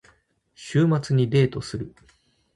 [0.55, 1.93] 週末にデートをする。